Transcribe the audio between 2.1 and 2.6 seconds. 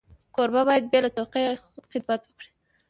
وکړي.